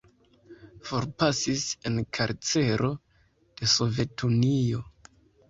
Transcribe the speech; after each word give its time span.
Forpasis 0.87 1.65
en 1.89 1.99
karcero 2.19 2.91
de 3.61 3.71
Sovetunio. 3.75 4.83